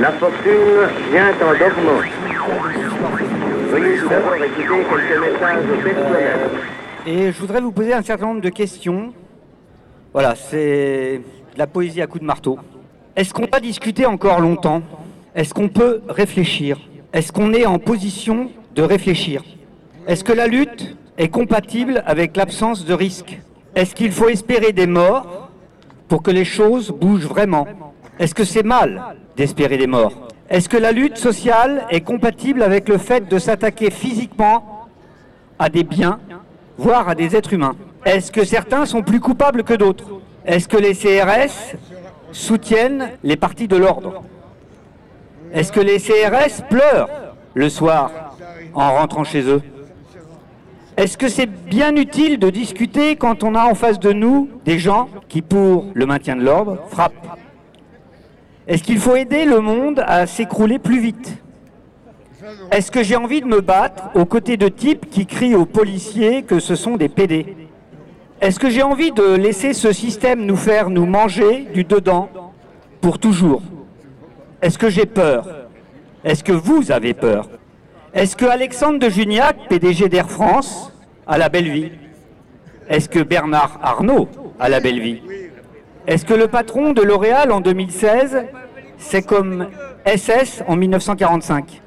[0.00, 2.08] La fortune vient en personnels.
[7.06, 9.12] Et je voudrais vous poser un certain nombre de questions.
[10.14, 11.20] Voilà, c'est
[11.52, 12.58] de la poésie à coups de marteau.
[13.14, 14.80] Est-ce qu'on va discuter encore longtemps?
[15.34, 16.78] Est-ce qu'on peut réfléchir?
[17.12, 19.42] Est-ce qu'on est en position de réfléchir?
[20.06, 23.38] Est-ce que la lutte est compatible avec l'absence de risque?
[23.74, 25.50] Est-ce qu'il faut espérer des morts
[26.08, 27.66] pour que les choses bougent vraiment?
[28.20, 29.02] Est-ce que c'est mal
[29.34, 30.12] d'espérer des morts
[30.50, 34.88] Est-ce que la lutte sociale est compatible avec le fait de s'attaquer physiquement
[35.58, 36.20] à des biens,
[36.76, 40.76] voire à des êtres humains Est-ce que certains sont plus coupables que d'autres Est-ce que
[40.76, 41.78] les CRS
[42.30, 44.22] soutiennent les partis de l'ordre
[45.54, 47.08] Est-ce que les CRS pleurent
[47.54, 48.10] le soir
[48.74, 49.62] en rentrant chez eux
[50.98, 54.78] Est-ce que c'est bien utile de discuter quand on a en face de nous des
[54.78, 57.14] gens qui, pour le maintien de l'ordre, frappent
[58.70, 61.42] Est-ce qu'il faut aider le monde à s'écrouler plus vite?
[62.70, 66.44] Est-ce que j'ai envie de me battre aux côtés de types qui crient aux policiers
[66.44, 67.56] que ce sont des PD
[68.40, 72.28] Est-ce que j'ai envie de laisser ce système nous faire nous manger du dedans
[73.00, 73.60] pour toujours?
[74.62, 75.48] Est-ce que j'ai peur?
[76.22, 77.48] Est-ce que vous avez peur?
[78.14, 80.92] Est-ce que Alexandre de Juniac, PDG d'Air France,
[81.26, 81.90] a la belle vie
[82.88, 84.28] Est-ce que Bernard Arnault
[84.60, 85.22] a la belle vie
[86.06, 88.46] Est-ce que le patron de L'Oréal en 2016,
[88.96, 89.68] c'est comme
[90.06, 91.82] SS en 1945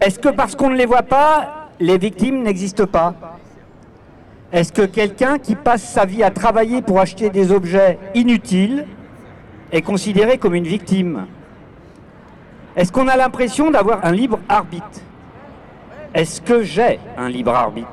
[0.00, 3.14] Est-ce que parce qu'on ne les voit pas, les victimes n'existent pas?
[4.52, 8.86] Est-ce que quelqu'un qui passe sa vie à travailler pour acheter des objets inutiles
[9.70, 11.26] est considéré comme une victime?
[12.74, 15.02] Est-ce qu'on a l'impression d'avoir un libre arbitre?
[16.14, 17.88] Est-ce que j'ai un libre arbitre?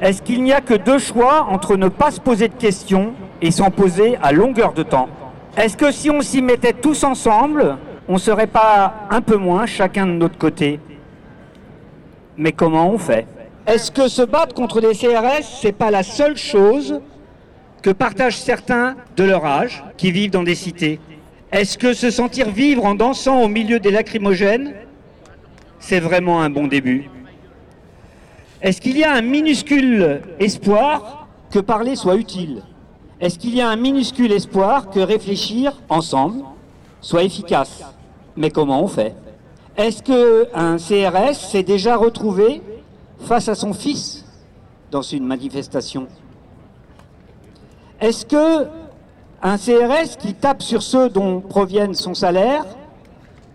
[0.00, 3.50] Est-ce qu'il n'y a que deux choix entre ne pas se poser de questions et
[3.50, 5.08] s'en poser à longueur de temps.
[5.56, 7.76] Est-ce que si on s'y mettait tous ensemble,
[8.08, 10.80] on ne serait pas un peu moins chacun de notre côté?
[12.36, 13.26] Mais comment on fait?
[13.66, 17.00] Est-ce que se battre contre les CRS, c'est pas la seule chose
[17.82, 21.00] que partagent certains de leur âge qui vivent dans des cités?
[21.52, 24.74] Est-ce que se sentir vivre en dansant au milieu des lacrymogènes,
[25.78, 27.10] c'est vraiment un bon début?
[28.60, 32.62] Est-ce qu'il y a un minuscule espoir que parler soit utile?
[33.20, 36.44] Est-ce qu'il y a un minuscule espoir que réfléchir ensemble
[37.00, 37.82] soit efficace?
[38.36, 39.16] Mais comment on fait?
[39.76, 42.62] Est-ce qu'un CRS s'est déjà retrouvé
[43.20, 44.24] face à son fils
[44.92, 46.06] dans une manifestation?
[48.00, 48.68] Est-ce que
[49.42, 52.64] un CRS qui tape sur ceux dont proviennent son salaire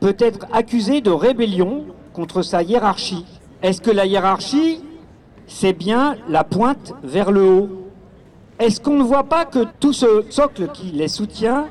[0.02, 3.26] peut être accusé de rébellion contre sa hiérarchie?
[3.62, 4.82] Est-ce que la hiérarchie,
[5.48, 7.83] c'est bien la pointe vers le haut?
[8.60, 11.68] Est-ce qu'on ne voit pas que tout ce socle qui les soutient,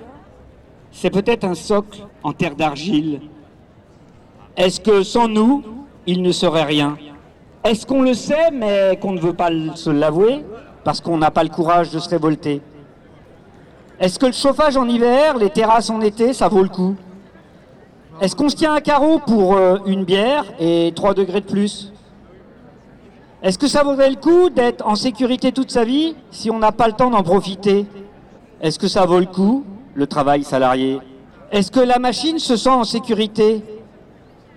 [0.91, 3.21] c'est peut-être un socle en terre d'argile?
[4.57, 5.63] Est-ce que sans nous,
[6.07, 6.97] il ne serait rien?
[7.65, 10.45] Est-ce qu'on le sait mais qu'on ne veut pas se l'avouer
[10.85, 12.61] parce qu'on n'a pas le courage de se révolter?
[14.01, 16.97] Est-ce que le chauffage en hiver, les terrasses en été, ça vaut le coup?
[18.21, 21.92] Est-ce qu'on se tient à carreau pour euh, une bière et 3 degrés de plus?
[23.43, 26.73] Est-ce que ça vaudrait le coup d'être en sécurité toute sa vie si on n'a
[26.73, 27.87] pas le temps d'en profiter
[28.61, 29.65] Est-ce que ça vaut le coup,
[29.95, 30.99] le travail salarié
[31.51, 33.63] Est-ce que la machine se sent en sécurité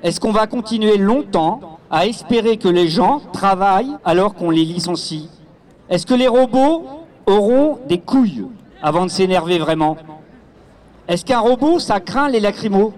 [0.04, 5.30] Est-ce qu'on va continuer longtemps à espérer que les gens travaillent alors qu'on les licencie
[5.88, 6.86] est-ce que les robots
[7.28, 8.48] auront des couilles
[8.82, 9.98] avant de s'énerver vraiment
[11.08, 12.92] Est-ce qu'un robot, ça craint les lacrymos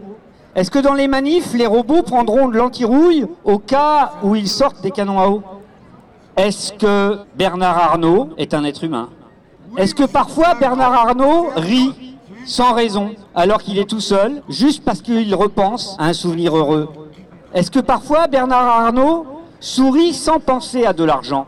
[0.55, 4.81] Est-ce que dans les manifs, les robots prendront de l'antirouille au cas où ils sortent
[4.81, 5.43] des canons à eau
[6.37, 9.09] Est-ce que Bernard Arnault est un être humain?
[9.75, 12.15] Est-ce que parfois Bernard Arnault rit
[12.45, 16.89] sans raison alors qu'il est tout seul, juste parce qu'il repense à un souvenir heureux?
[17.55, 19.25] Est-ce que parfois Bernard Arnault
[19.59, 21.47] sourit sans penser à de l'argent?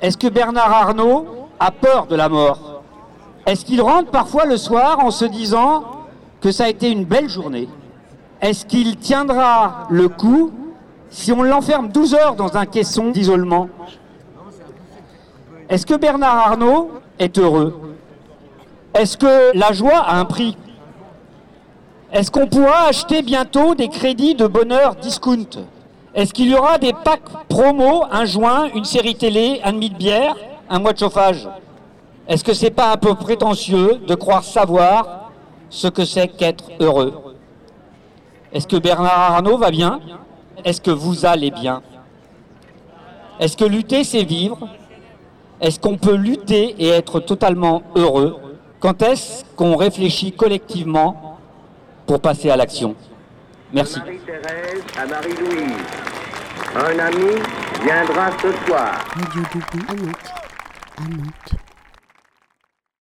[0.00, 1.26] Est-ce que Bernard Arnault
[1.58, 2.82] a peur de la mort?
[3.44, 5.84] Est-ce qu'il rentre parfois le soir en se disant
[6.40, 7.68] que ça a été une belle journée?
[8.40, 10.52] Est-ce qu'il tiendra le coup
[11.10, 13.68] si on l'enferme 12 heures dans un caisson d'isolement
[15.68, 17.96] Est-ce que Bernard Arnault est heureux?
[18.94, 20.56] Est-ce que la joie a un prix?
[22.12, 25.66] Est-ce qu'on pourra acheter bientôt des crédits de bonheur discount?
[26.14, 29.96] Est-ce qu'il y aura des packs promo, un joint, une série télé, un demi de
[29.96, 30.34] bière,
[30.68, 31.48] un mois de chauffage?
[32.26, 35.30] Est-ce que c'est pas un peu prétentieux de croire savoir
[35.68, 37.14] ce que c'est qu'être heureux?
[38.52, 40.00] Est-ce que Bernard Arnault va bien?
[40.64, 41.82] Est-ce que vous allez bien?
[43.38, 44.68] Est-ce que lutter, c'est vivre?
[45.60, 48.38] Est-ce qu'on peut lutter et être totalement heureux?
[48.80, 51.38] Quand est-ce qu'on réfléchit collectivement
[52.06, 52.94] pour passer à l'action?
[53.72, 53.98] Merci.
[54.00, 55.76] Marie-Thérèse à Marie-Louise.
[56.74, 57.40] Un ami
[57.84, 59.04] viendra ce soir.